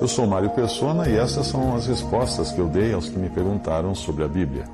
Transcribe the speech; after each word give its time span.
Eu 0.00 0.06
sou 0.06 0.28
Mário 0.28 0.50
Persona 0.50 1.08
e 1.08 1.16
essas 1.16 1.48
são 1.48 1.74
as 1.74 1.88
respostas 1.88 2.52
que 2.52 2.60
eu 2.60 2.68
dei 2.68 2.92
aos 2.92 3.08
que 3.08 3.18
me 3.18 3.28
perguntaram 3.28 3.96
sobre 3.96 4.22
a 4.22 4.28
Bíblia. 4.28 4.64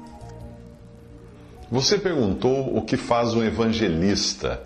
Você 1.70 1.96
perguntou 1.96 2.76
o 2.76 2.82
que 2.82 2.98
faz 2.98 3.32
um 3.32 3.42
evangelista. 3.42 4.62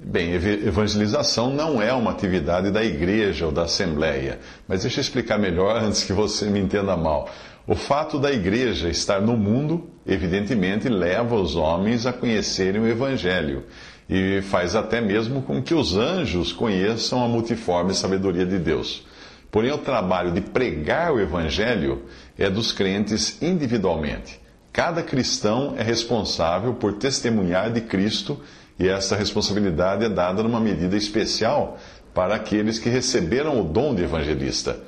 Bem, 0.00 0.32
evangelização 0.32 1.50
não 1.50 1.82
é 1.82 1.92
uma 1.92 2.10
atividade 2.10 2.70
da 2.70 2.82
igreja 2.82 3.44
ou 3.44 3.52
da 3.52 3.64
assembleia, 3.64 4.38
mas 4.66 4.80
deixa 4.80 5.00
eu 5.00 5.02
explicar 5.02 5.38
melhor 5.38 5.76
antes 5.76 6.04
que 6.04 6.12
você 6.14 6.46
me 6.46 6.58
entenda 6.58 6.96
mal. 6.96 7.28
O 7.66 7.74
fato 7.74 8.18
da 8.18 8.32
igreja 8.32 8.88
estar 8.88 9.20
no 9.20 9.36
mundo, 9.36 9.90
evidentemente, 10.06 10.88
leva 10.88 11.34
os 11.34 11.54
homens 11.54 12.06
a 12.06 12.14
conhecerem 12.14 12.80
o 12.80 12.88
evangelho 12.88 13.64
e 14.08 14.40
faz 14.40 14.74
até 14.74 15.02
mesmo 15.02 15.42
com 15.42 15.62
que 15.62 15.74
os 15.74 15.94
anjos 15.98 16.50
conheçam 16.50 17.22
a 17.22 17.28
multiforme 17.28 17.92
sabedoria 17.92 18.46
de 18.46 18.58
Deus. 18.58 19.06
Porém, 19.50 19.72
o 19.72 19.78
trabalho 19.78 20.32
de 20.32 20.40
pregar 20.40 21.12
o 21.12 21.20
evangelho 21.20 22.02
é 22.38 22.50
dos 22.50 22.72
crentes 22.72 23.40
individualmente. 23.42 24.40
Cada 24.72 25.02
cristão 25.02 25.74
é 25.76 25.82
responsável 25.82 26.74
por 26.74 26.94
testemunhar 26.94 27.72
de 27.72 27.80
Cristo 27.80 28.38
e 28.78 28.86
essa 28.86 29.16
responsabilidade 29.16 30.04
é 30.04 30.08
dada 30.08 30.42
numa 30.42 30.60
medida 30.60 30.96
especial 30.96 31.78
para 32.14 32.34
aqueles 32.34 32.78
que 32.78 32.88
receberam 32.88 33.60
o 33.60 33.64
dom 33.64 33.94
de 33.94 34.04
evangelista. 34.04 34.78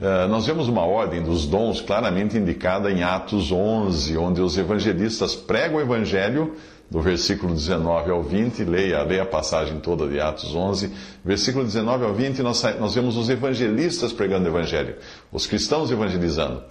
Uh, 0.00 0.28
nós 0.28 0.46
vemos 0.46 0.68
uma 0.68 0.84
ordem 0.84 1.22
dos 1.22 1.46
dons 1.46 1.80
claramente 1.80 2.36
indicada 2.36 2.90
em 2.90 3.02
Atos 3.02 3.52
11, 3.52 4.16
onde 4.16 4.40
os 4.40 4.58
evangelistas 4.58 5.34
pregam 5.34 5.78
o 5.78 5.80
evangelho, 5.80 6.56
do 6.92 7.00
versículo 7.00 7.54
19 7.54 8.10
ao 8.10 8.22
20, 8.22 8.64
leia, 8.64 9.02
leia 9.02 9.22
a 9.22 9.26
passagem 9.26 9.80
toda 9.80 10.06
de 10.06 10.20
Atos 10.20 10.54
11, 10.54 10.92
versículo 11.24 11.64
19 11.64 12.04
ao 12.04 12.12
20, 12.12 12.42
nós, 12.42 12.62
nós 12.78 12.94
vemos 12.94 13.16
os 13.16 13.30
evangelistas 13.30 14.12
pregando 14.12 14.44
o 14.44 14.48
evangelho, 14.48 14.96
os 15.32 15.46
cristãos 15.46 15.90
evangelizando. 15.90 16.62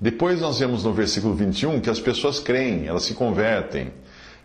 Depois 0.00 0.40
nós 0.40 0.58
vemos 0.58 0.82
no 0.82 0.92
versículo 0.92 1.32
21 1.32 1.80
que 1.80 1.88
as 1.88 2.00
pessoas 2.00 2.40
creem, 2.40 2.88
elas 2.88 3.04
se 3.04 3.14
convertem. 3.14 3.92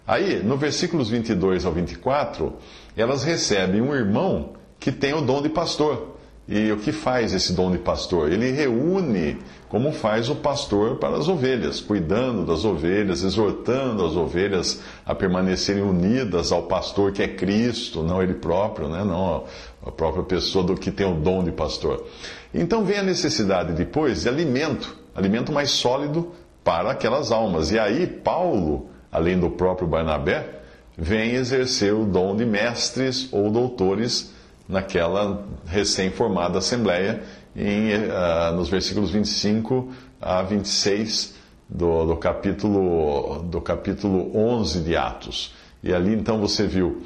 Aí, 0.05 0.43
no 0.43 0.55
versículos 0.55 1.09
22 1.09 1.65
ao 1.65 1.73
24, 1.73 2.53
elas 2.95 3.23
recebem 3.23 3.81
um 3.81 3.95
irmão 3.95 4.53
que 4.79 4.91
tem 4.91 5.15
o 5.15 5.21
dom 5.21 5.41
de 5.41 5.49
pastor. 5.49 6.12
E 6.47 6.71
o 6.71 6.77
que 6.77 6.91
faz 6.91 7.33
esse 7.33 7.53
dom 7.53 7.71
de 7.71 7.77
pastor? 7.77 8.31
Ele 8.31 8.51
reúne, 8.51 9.37
como 9.69 9.93
faz 9.93 10.29
o 10.29 10.35
pastor 10.35 10.97
para 10.97 11.15
as 11.15 11.27
ovelhas, 11.29 11.79
cuidando 11.79 12.45
das 12.45 12.65
ovelhas, 12.65 13.23
exortando 13.23 14.05
as 14.05 14.15
ovelhas 14.15 14.81
a 15.05 15.15
permanecerem 15.15 15.81
unidas 15.81 16.51
ao 16.51 16.63
pastor 16.63 17.13
que 17.13 17.23
é 17.23 17.27
Cristo, 17.27 18.03
não 18.03 18.21
ele 18.21 18.33
próprio, 18.33 18.89
né? 18.89 19.03
não 19.05 19.45
a 19.85 19.91
própria 19.91 20.23
pessoa 20.23 20.65
do 20.65 20.75
que 20.75 20.91
tem 20.91 21.09
o 21.09 21.15
dom 21.15 21.43
de 21.43 21.51
pastor. 21.51 22.05
Então 22.53 22.83
vem 22.83 22.97
a 22.99 23.03
necessidade 23.03 23.73
depois 23.73 24.23
de 24.23 24.29
alimento, 24.29 24.97
alimento 25.15 25.51
mais 25.51 25.71
sólido 25.71 26.31
para 26.63 26.91
aquelas 26.91 27.31
almas. 27.31 27.71
E 27.71 27.79
aí 27.79 28.05
Paulo 28.05 28.89
além 29.13 29.39
do 29.39 29.51
próprio 29.51 29.87
Barnabé, 29.87 30.49
vem 30.97 31.35
exercer 31.35 31.93
o 31.93 32.03
dom 32.03 32.35
de 32.35 32.45
mestres 32.45 33.29
ou 33.31 33.51
doutores 33.51 34.33
naquela 34.67 35.45
recém-formada 35.65 36.57
assembleia, 36.59 37.21
em, 37.55 37.93
uh, 37.93 38.55
nos 38.55 38.69
versículos 38.69 39.11
25 39.11 39.91
a 40.21 40.41
26 40.41 41.35
do, 41.69 42.05
do, 42.05 42.15
capítulo, 42.17 43.43
do 43.43 43.61
capítulo 43.61 44.35
11 44.35 44.81
de 44.81 44.95
Atos. 44.95 45.53
E 45.83 45.93
ali 45.93 46.13
então 46.13 46.39
você 46.39 46.65
viu 46.65 47.03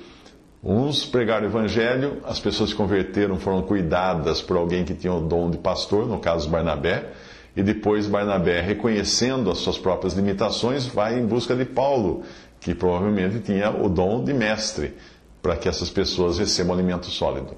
uns 0.63 1.06
pregaram 1.06 1.45
o 1.45 1.50
evangelho, 1.50 2.18
as 2.25 2.40
pessoas 2.40 2.72
se 2.72 2.75
converteram, 2.75 3.38
foram 3.38 3.62
cuidadas 3.62 4.41
por 4.41 4.57
alguém 4.57 4.84
que 4.84 4.94
tinha 4.94 5.13
o 5.13 5.22
dom 5.22 5.50
de 5.50 5.57
pastor, 5.57 6.07
no 6.07 6.19
caso 6.19 6.50
Barnabé. 6.50 7.12
E 7.56 7.63
depois 7.63 8.06
Barnabé, 8.06 8.62
reconhecendo 8.62 9.50
as 9.50 9.59
suas 9.59 9.78
próprias 9.78 10.13
limitações, 10.13 10.85
vai 10.85 11.18
em 11.18 11.25
busca 11.25 11.56
de 11.56 11.66
Paulo, 11.66 12.22
que 12.59 12.75
provavelmente 12.75 13.39
tinha 13.39 13.72
o 13.72 13.89
dom 13.89 14.24
de 14.24 14.34
mestre, 14.34 14.94
para 15.42 15.56
que 15.56 15.70
essas 15.70 15.90
pessoas 15.90 16.38
recebam 16.38 16.74
alimento 16.74 17.08
sólido. 17.08 17.56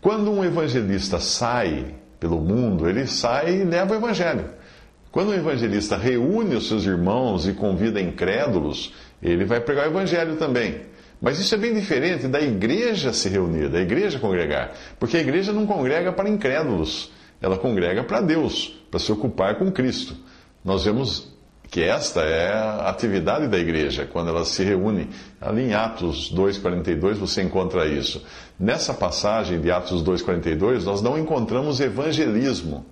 Quando 0.00 0.30
um 0.30 0.44
evangelista 0.44 1.18
sai 1.18 1.94
pelo 2.20 2.40
mundo, 2.40 2.88
ele 2.88 3.06
sai 3.06 3.60
e 3.60 3.64
leva 3.64 3.94
o 3.94 3.96
evangelho. 3.96 4.46
Quando 5.10 5.30
um 5.30 5.34
evangelista 5.34 5.96
reúne 5.96 6.54
os 6.54 6.68
seus 6.68 6.84
irmãos 6.84 7.46
e 7.46 7.52
convida 7.52 8.00
incrédulos, 8.00 8.92
ele 9.22 9.44
vai 9.44 9.60
pregar 9.60 9.86
o 9.86 9.90
evangelho 9.90 10.36
também. 10.36 10.82
Mas 11.20 11.40
isso 11.40 11.54
é 11.54 11.58
bem 11.58 11.74
diferente 11.74 12.28
da 12.28 12.40
igreja 12.40 13.12
se 13.12 13.28
reunir, 13.28 13.68
da 13.68 13.80
igreja 13.80 14.18
congregar. 14.18 14.72
Porque 14.98 15.16
a 15.16 15.20
igreja 15.20 15.52
não 15.52 15.66
congrega 15.66 16.12
para 16.12 16.28
incrédulos 16.28 17.10
ela 17.40 17.56
congrega 17.56 18.02
para 18.02 18.20
Deus, 18.20 18.80
para 18.90 18.98
se 18.98 19.10
ocupar 19.12 19.58
com 19.58 19.70
Cristo. 19.70 20.16
Nós 20.64 20.84
vemos 20.84 21.32
que 21.70 21.82
esta 21.82 22.22
é 22.22 22.52
a 22.52 22.88
atividade 22.88 23.46
da 23.46 23.58
igreja, 23.58 24.08
quando 24.10 24.28
ela 24.28 24.44
se 24.44 24.64
reúne. 24.64 25.08
Ali 25.40 25.64
em 25.64 25.74
Atos 25.74 26.32
2,42 26.34 27.14
você 27.14 27.42
encontra 27.42 27.86
isso. 27.86 28.24
Nessa 28.58 28.94
passagem 28.94 29.60
de 29.60 29.70
Atos 29.70 30.02
2,42, 30.02 30.84
nós 30.84 31.02
não 31.02 31.18
encontramos 31.18 31.80
evangelismo. 31.80 32.86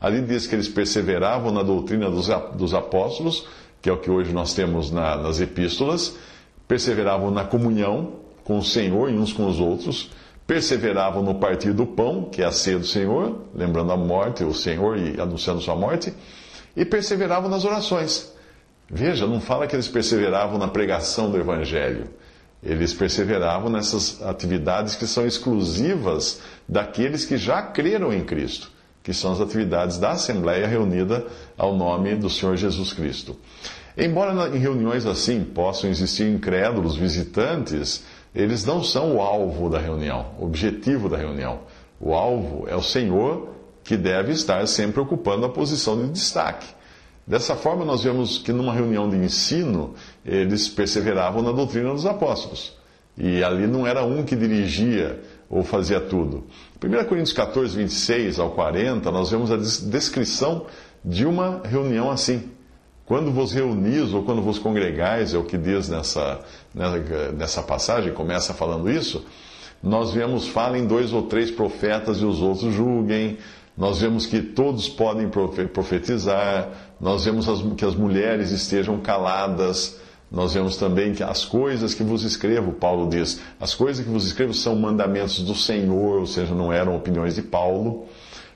Ali 0.00 0.22
diz 0.22 0.46
que 0.46 0.54
eles 0.54 0.68
perseveravam 0.68 1.52
na 1.52 1.62
doutrina 1.62 2.08
dos 2.10 2.72
apóstolos, 2.72 3.46
que 3.82 3.90
é 3.90 3.92
o 3.92 3.98
que 3.98 4.10
hoje 4.10 4.32
nós 4.32 4.54
temos 4.54 4.90
na, 4.90 5.16
nas 5.16 5.40
epístolas, 5.40 6.16
perseveravam 6.68 7.30
na 7.30 7.44
comunhão 7.44 8.20
com 8.44 8.58
o 8.58 8.64
Senhor 8.64 9.10
e 9.10 9.14
uns 9.14 9.32
com 9.32 9.46
os 9.46 9.58
outros, 9.58 10.10
perseveravam 10.46 11.22
no 11.22 11.34
partir 11.34 11.72
do 11.72 11.84
pão, 11.84 12.24
que 12.24 12.42
é 12.42 12.46
a 12.46 12.52
ceia 12.52 12.78
do 12.78 12.86
Senhor, 12.86 13.42
lembrando 13.54 13.92
a 13.92 13.96
morte, 13.96 14.44
o 14.44 14.54
Senhor 14.54 14.96
e 14.96 15.20
anunciando 15.20 15.60
sua 15.60 15.76
morte, 15.76 16.14
e 16.76 16.84
perseveravam 16.84 17.50
nas 17.50 17.64
orações. 17.64 18.32
Veja, 18.88 19.26
não 19.26 19.40
fala 19.40 19.66
que 19.66 19.76
eles 19.76 19.88
perseveravam 19.88 20.58
na 20.58 20.68
pregação 20.68 21.30
do 21.30 21.38
Evangelho. 21.38 22.08
Eles 22.62 22.92
perseveravam 22.92 23.70
nessas 23.70 24.20
atividades 24.22 24.96
que 24.96 25.06
são 25.06 25.26
exclusivas 25.26 26.40
daqueles 26.68 27.24
que 27.24 27.38
já 27.38 27.62
creram 27.62 28.12
em 28.12 28.24
Cristo, 28.24 28.70
que 29.02 29.14
são 29.14 29.32
as 29.32 29.40
atividades 29.40 29.98
da 29.98 30.10
Assembleia 30.10 30.66
reunida 30.66 31.26
ao 31.56 31.74
nome 31.74 32.16
do 32.16 32.28
Senhor 32.28 32.56
Jesus 32.56 32.92
Cristo. 32.92 33.36
Embora 33.96 34.48
em 34.54 34.58
reuniões 34.58 35.06
assim 35.06 35.42
possam 35.42 35.88
existir 35.88 36.26
incrédulos 36.26 36.96
visitantes, 36.96 38.04
eles 38.34 38.64
não 38.64 38.82
são 38.82 39.16
o 39.16 39.20
alvo 39.20 39.70
da 39.70 39.78
reunião, 39.78 40.34
o 40.38 40.44
objetivo 40.44 41.08
da 41.08 41.16
reunião. 41.16 41.60
O 41.98 42.14
alvo 42.14 42.66
é 42.68 42.74
o 42.74 42.82
Senhor 42.82 43.48
que 43.90 43.96
deve 43.96 44.30
estar 44.30 44.64
sempre 44.68 45.00
ocupando 45.00 45.44
a 45.44 45.48
posição 45.48 46.00
de 46.00 46.12
destaque. 46.12 46.68
Dessa 47.26 47.56
forma, 47.56 47.84
nós 47.84 48.04
vemos 48.04 48.38
que 48.38 48.52
numa 48.52 48.72
reunião 48.72 49.08
de 49.08 49.16
ensino, 49.16 49.94
eles 50.24 50.68
perseveravam 50.68 51.42
na 51.42 51.50
doutrina 51.50 51.92
dos 51.92 52.06
apóstolos. 52.06 52.72
E 53.18 53.42
ali 53.42 53.66
não 53.66 53.84
era 53.84 54.04
um 54.04 54.22
que 54.22 54.36
dirigia 54.36 55.20
ou 55.48 55.64
fazia 55.64 56.00
tudo. 56.00 56.44
1 56.80 57.04
Coríntios 57.08 57.32
14, 57.32 57.76
26 57.78 58.38
ao 58.38 58.52
40, 58.52 59.10
nós 59.10 59.28
vemos 59.28 59.50
a 59.50 59.56
descrição 59.56 60.66
de 61.04 61.26
uma 61.26 61.60
reunião 61.64 62.12
assim. 62.12 62.44
Quando 63.04 63.32
vos 63.32 63.52
reunis 63.52 64.14
ou 64.14 64.22
quando 64.22 64.40
vos 64.40 64.60
congregais, 64.60 65.34
é 65.34 65.36
o 65.36 65.42
que 65.42 65.58
diz 65.58 65.88
nessa, 65.88 66.38
nessa 67.36 67.60
passagem, 67.60 68.12
começa 68.12 68.54
falando 68.54 68.88
isso, 68.88 69.26
nós 69.82 70.12
vemos, 70.12 70.46
falem 70.46 70.86
dois 70.86 71.12
ou 71.12 71.22
três 71.22 71.50
profetas 71.50 72.18
e 72.18 72.24
os 72.24 72.40
outros 72.40 72.72
julguem, 72.72 73.38
nós 73.80 73.98
vemos 73.98 74.26
que 74.26 74.42
todos 74.42 74.90
podem 74.90 75.26
profetizar, 75.72 76.68
nós 77.00 77.24
vemos 77.24 77.46
que 77.78 77.84
as 77.86 77.94
mulheres 77.94 78.50
estejam 78.50 79.00
caladas, 79.00 79.98
nós 80.30 80.52
vemos 80.52 80.76
também 80.76 81.14
que 81.14 81.22
as 81.22 81.46
coisas 81.46 81.94
que 81.94 82.02
vos 82.02 82.22
escrevo, 82.22 82.72
Paulo 82.72 83.08
diz, 83.08 83.40
as 83.58 83.74
coisas 83.74 84.04
que 84.04 84.12
vos 84.12 84.26
escrevo 84.26 84.52
são 84.52 84.76
mandamentos 84.76 85.42
do 85.42 85.54
Senhor, 85.54 86.18
ou 86.18 86.26
seja, 86.26 86.54
não 86.54 86.70
eram 86.70 86.94
opiniões 86.94 87.36
de 87.36 87.42
Paulo. 87.42 88.04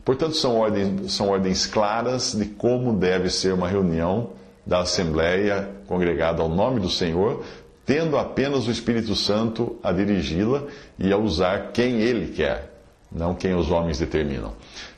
Portanto, 0.04 0.36
são 0.36 0.58
ordens, 0.58 1.10
são 1.14 1.30
ordens 1.30 1.64
claras 1.64 2.34
de 2.34 2.44
como 2.44 2.92
deve 2.92 3.30
ser 3.30 3.54
uma 3.54 3.66
reunião 3.66 4.32
da 4.66 4.80
Assembleia 4.80 5.70
congregada 5.86 6.42
ao 6.42 6.50
nome 6.50 6.80
do 6.80 6.90
Senhor, 6.90 7.42
tendo 7.86 8.18
apenas 8.18 8.68
o 8.68 8.70
Espírito 8.70 9.16
Santo 9.16 9.76
a 9.82 9.90
dirigi-la 9.90 10.64
e 10.98 11.10
a 11.10 11.16
usar 11.16 11.72
quem 11.72 12.02
ele 12.02 12.32
quer, 12.34 12.73
não 13.14 13.34
quem 13.34 13.54
os 13.54 13.70
homens 13.70 13.98
determinam. 13.98 14.52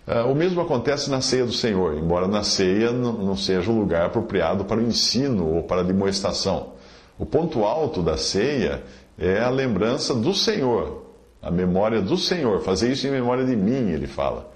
Uh, 0.07 0.31
o 0.31 0.35
mesmo 0.35 0.61
acontece 0.61 1.11
na 1.11 1.21
ceia 1.21 1.45
do 1.45 1.53
Senhor, 1.53 1.99
embora 1.99 2.27
na 2.27 2.43
ceia 2.43 2.91
não 2.91 3.37
seja 3.37 3.71
o 3.71 3.79
lugar 3.79 4.07
apropriado 4.07 4.65
para 4.65 4.79
o 4.79 4.83
ensino 4.83 5.57
ou 5.57 5.63
para 5.65 5.83
a 5.83 5.85
demonstração. 5.85 6.73
O 7.19 7.27
ponto 7.27 7.65
alto 7.65 8.03
da 8.03 8.17
ceia 8.17 8.83
é 9.19 9.41
a 9.41 9.51
lembrança 9.51 10.15
do 10.15 10.33
Senhor, 10.35 11.05
a 11.43 11.51
memória 11.51 12.01
do 12.01 12.17
Senhor. 12.17 12.61
Fazer 12.63 12.93
isso 12.93 13.07
em 13.07 13.11
memória 13.11 13.45
de 13.45 13.57
mim, 13.57 13.91
ele 13.91 14.07
fala. 14.07 14.51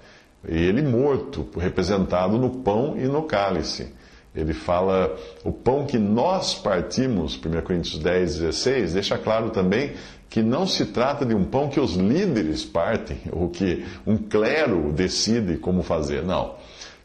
Ele 0.47 0.81
morto, 0.81 1.47
representado 1.57 2.37
no 2.37 2.49
pão 2.49 2.95
e 2.97 3.03
no 3.07 3.23
cálice. 3.23 3.93
Ele 4.33 4.53
fala, 4.53 5.13
o 5.43 5.51
pão 5.51 5.85
que 5.85 5.97
nós 5.97 6.55
partimos, 6.55 7.35
1 7.35 7.61
Coríntios 7.61 7.97
10, 7.97 8.39
16, 8.39 8.93
deixa 8.93 9.17
claro 9.17 9.49
também 9.49 9.93
que 10.29 10.41
não 10.41 10.65
se 10.65 10.85
trata 10.85 11.25
de 11.25 11.35
um 11.35 11.43
pão 11.43 11.67
que 11.67 11.79
os 11.79 11.95
líderes 11.95 12.63
partem, 12.63 13.17
ou 13.33 13.49
que 13.49 13.85
um 14.07 14.15
clero 14.17 14.93
decide 14.93 15.57
como 15.57 15.83
fazer, 15.83 16.23
não. 16.23 16.55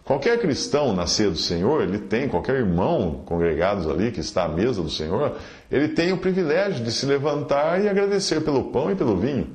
Qualquer 0.04 0.38
cristão 0.38 0.94
na 0.94 1.08
ceia 1.08 1.30
do 1.30 1.36
Senhor, 1.36 1.82
ele 1.82 1.98
tem, 1.98 2.28
qualquer 2.28 2.54
irmão 2.54 3.22
congregados 3.26 3.88
ali 3.88 4.12
que 4.12 4.20
está 4.20 4.44
à 4.44 4.48
mesa 4.48 4.80
do 4.80 4.88
Senhor, 4.88 5.36
ele 5.68 5.88
tem 5.88 6.12
o 6.12 6.18
privilégio 6.18 6.84
de 6.84 6.92
se 6.92 7.04
levantar 7.04 7.82
e 7.82 7.88
agradecer 7.88 8.40
pelo 8.42 8.70
pão 8.70 8.88
e 8.88 8.94
pelo 8.94 9.16
vinho. 9.16 9.48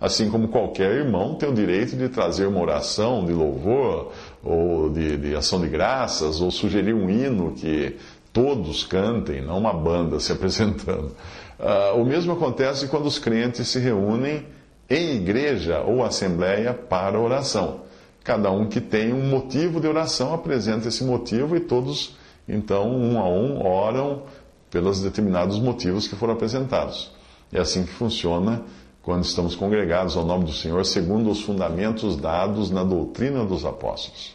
Assim 0.00 0.30
como 0.30 0.46
qualquer 0.46 0.92
irmão 0.92 1.34
tem 1.34 1.48
o 1.48 1.54
direito 1.54 1.96
de 1.96 2.08
trazer 2.08 2.46
uma 2.46 2.60
oração 2.60 3.24
de 3.24 3.32
louvor, 3.32 4.12
ou 4.46 4.88
de, 4.90 5.16
de 5.16 5.34
ação 5.34 5.60
de 5.60 5.68
graças, 5.68 6.40
ou 6.40 6.50
sugerir 6.50 6.94
um 6.94 7.10
hino 7.10 7.52
que 7.52 7.96
todos 8.32 8.84
cantem, 8.84 9.42
não 9.42 9.58
uma 9.58 9.72
banda 9.72 10.20
se 10.20 10.30
apresentando. 10.32 11.12
Uh, 11.58 12.00
o 12.00 12.04
mesmo 12.04 12.32
acontece 12.32 12.86
quando 12.86 13.06
os 13.06 13.18
crentes 13.18 13.68
se 13.68 13.78
reúnem 13.78 14.44
em 14.88 15.16
igreja 15.16 15.80
ou 15.80 16.04
assembleia 16.04 16.72
para 16.72 17.18
oração. 17.18 17.80
Cada 18.22 18.50
um 18.50 18.66
que 18.66 18.80
tem 18.80 19.12
um 19.12 19.26
motivo 19.26 19.80
de 19.80 19.86
oração 19.86 20.34
apresenta 20.34 20.88
esse 20.88 21.04
motivo 21.04 21.56
e 21.56 21.60
todos, 21.60 22.16
então, 22.48 22.90
um 22.90 23.18
a 23.18 23.28
um, 23.28 23.64
oram 23.64 24.22
pelos 24.70 25.00
determinados 25.00 25.58
motivos 25.58 26.06
que 26.06 26.16
foram 26.16 26.34
apresentados. 26.34 27.10
É 27.52 27.60
assim 27.60 27.84
que 27.84 27.92
funciona 27.92 28.62
quando 29.06 29.22
estamos 29.22 29.54
congregados 29.54 30.16
ao 30.16 30.24
nome 30.24 30.46
do 30.46 30.52
Senhor, 30.52 30.84
segundo 30.84 31.30
os 31.30 31.40
fundamentos 31.40 32.16
dados 32.16 32.72
na 32.72 32.82
doutrina 32.82 33.44
dos 33.44 33.64
apóstolos. 33.64 34.34